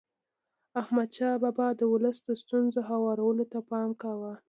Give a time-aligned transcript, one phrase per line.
[0.81, 4.33] احمدشاه بابا د ولس د ستونزو هوارولو ته پام کاوه.